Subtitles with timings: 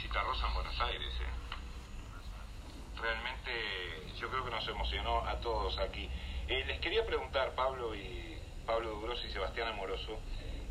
[0.00, 1.12] Citarrosa en Buenos Aires.
[1.20, 3.00] ¿eh?
[3.00, 6.08] Realmente yo creo que nos emocionó a todos aquí.
[6.48, 10.18] Eh, les quería preguntar, Pablo y Pablo Dubros y Sebastián Amoroso,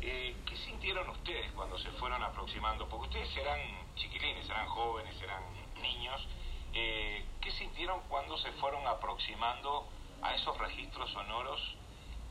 [0.00, 2.88] eh, ¿qué sintieron ustedes cuando se fueron aproximando?
[2.88, 3.60] Porque ustedes eran
[3.94, 5.42] chiquilines, eran jóvenes, eran
[5.80, 6.26] niños.
[6.72, 9.86] Eh, ¿Qué sintieron cuando se fueron aproximando
[10.20, 11.76] a esos registros sonoros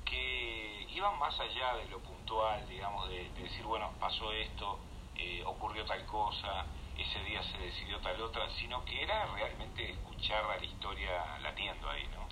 [0.03, 4.79] que iban más allá de lo puntual, digamos, de decir, bueno, pasó esto,
[5.23, 6.65] eh, ocurrió tal cosa,
[6.97, 11.89] ese día se decidió tal otra, sino que era realmente escuchar a la historia latiendo
[11.89, 12.27] ahí, ¿no?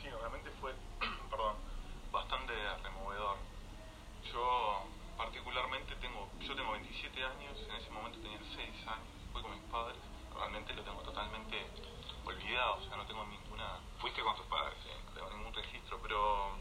[0.00, 0.74] Sí, realmente fue,
[1.30, 1.56] perdón,
[2.12, 3.38] bastante removedor.
[4.30, 4.84] Yo
[5.16, 8.58] particularmente tengo, yo tengo 27 años, en ese momento tenía 6
[8.88, 9.98] años, fui con mis padres,
[10.34, 11.66] realmente lo tengo totalmente
[12.26, 13.80] olvidado, o sea, no tengo ninguna...
[14.00, 14.76] ¿Fuiste con tus padres?
[14.82, 16.58] Sí, no tengo ningún registro, pero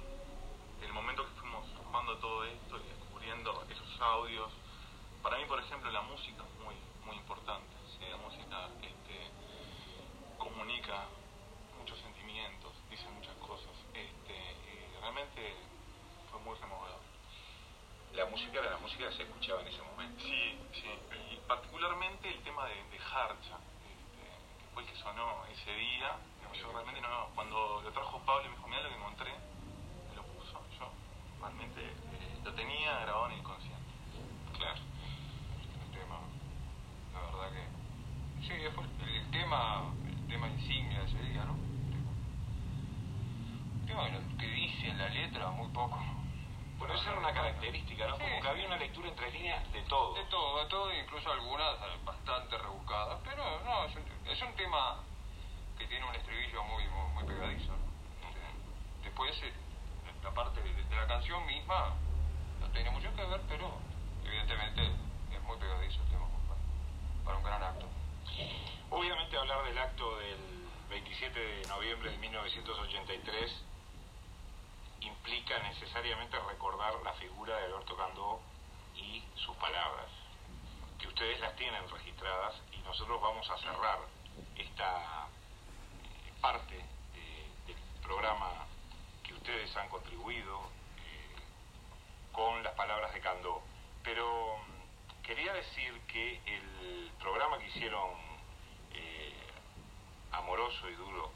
[0.82, 4.52] el momento que fuimos formando todo esto y descubriendo esos audios,
[5.22, 6.76] para mí, por ejemplo, la música es muy,
[7.06, 7.76] muy importante.
[7.98, 8.06] ¿sí?
[8.10, 9.32] La música este,
[10.38, 11.06] comunica
[11.78, 13.72] muchos sentimientos, dice muchas cosas.
[13.94, 15.56] Este, y realmente
[16.32, 17.02] fue muy removedor.
[18.14, 20.22] La música era la música que se escuchaba en ese momento.
[20.24, 20.90] Sí, sí.
[21.32, 24.22] Y particularmente el tema de, de Harcha, este,
[24.60, 26.18] que fue el que sonó ese día.
[26.54, 29.32] Yo realmente no, cuando lo trajo Pablo y me dijo, mira lo que encontré,
[30.10, 30.60] me lo puso.
[30.78, 30.92] Yo
[31.40, 33.92] realmente eh, lo tenía grabado en el inconsciente.
[34.58, 34.82] Claro.
[34.82, 36.20] el tema,
[37.14, 41.56] la verdad que sí, fue el, tema, el tema insignia de ese día, ¿no?
[43.82, 45.98] El tema que dice en la letra, muy poco.
[46.78, 48.18] Bueno, esa era una característica, ¿no?
[48.18, 50.16] Sí, Como que había una lectura entre líneas de todo.
[50.16, 55.00] De todo, de todo, incluso algunas bastante rebuscadas, pero no, es un, es un tema
[55.78, 57.72] que tiene un estribillo muy, muy, muy pegadizo.
[57.72, 59.04] ¿no?
[59.04, 59.54] Después, eh,
[60.24, 61.94] la parte de, de la canción misma
[62.60, 63.78] no tiene mucho que ver, pero
[64.26, 64.82] evidentemente
[65.32, 66.60] es muy pegadizo el tema para,
[67.26, 67.88] para un gran acto.
[68.90, 70.38] Obviamente hablar del acto del
[70.90, 73.52] 27 de noviembre de 1983
[75.02, 78.40] implica necesariamente recordar la figura de Alberto Candó
[78.96, 80.08] y sus palabras,
[81.00, 84.00] que ustedes las tienen registradas y nosotros vamos a cerrar
[84.56, 85.28] esta
[86.28, 88.66] eh, parte de- del programa
[89.24, 90.60] que ustedes han contribuido
[91.06, 91.36] eh,
[92.32, 93.64] con las palabras de Candó.
[94.04, 98.31] Pero mm, quería decir que el programa que hicieron eh,
[100.82, 101.32] Amoroso y Duro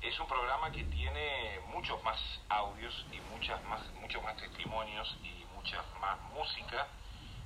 [0.00, 2.18] es un programa que tiene muchos más
[2.48, 6.86] audios y muchas más, muchos más testimonios y mucha más música.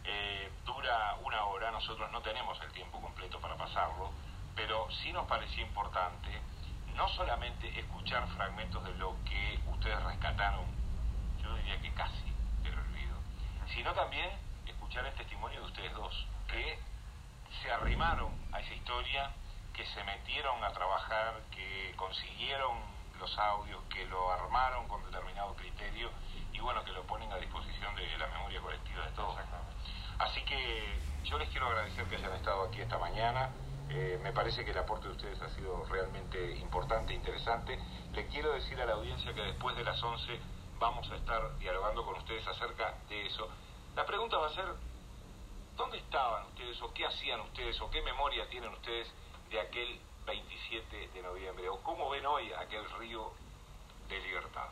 [0.05, 4.13] Eh, dura una hora, nosotros no tenemos el tiempo completo para pasarlo,
[4.55, 6.41] pero sí nos parecía importante
[6.95, 10.65] no solamente escuchar fragmentos de lo que ustedes rescataron,
[11.43, 13.17] yo diría que casi del olvido,
[13.75, 14.31] sino también
[14.67, 16.79] escuchar el testimonio de ustedes dos, que
[17.63, 19.31] se arrimaron a esa historia,
[19.75, 22.79] que se metieron a trabajar, que consiguieron
[23.19, 26.11] los audios, que lo armaron con determinado criterio
[26.53, 29.37] y bueno, que lo ponen a disposición de la memoria colectiva de todos.
[30.19, 33.51] Así que yo les quiero agradecer que hayan estado aquí esta mañana.
[33.91, 37.79] Eh, me parece que el aporte de ustedes ha sido realmente importante e interesante.
[38.13, 40.41] Le quiero decir a la audiencia que después de las 11
[40.79, 43.49] vamos a estar dialogando con ustedes acerca de eso.
[43.97, 44.67] La pregunta va a ser,
[45.77, 49.13] ¿dónde estaban ustedes o qué hacían ustedes o qué memoria tienen ustedes
[49.51, 53.33] de aquel 27 de noviembre o cómo ven hoy aquel río
[54.09, 54.69] de libertad?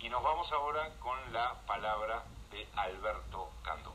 [0.00, 3.89] Y nos vamos ahora con la palabra de Alberto Candó.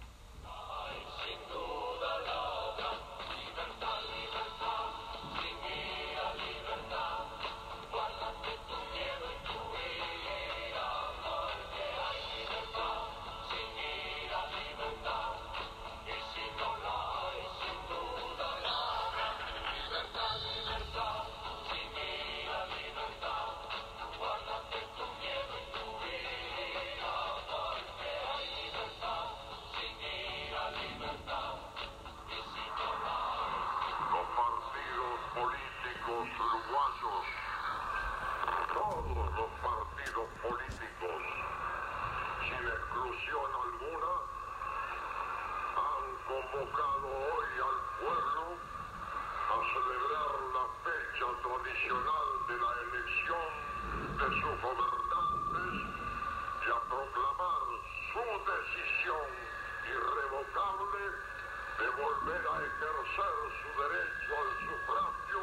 [62.85, 65.39] Ejercer su derecho al sufragio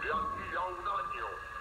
[0.00, 1.53] de aquí a un año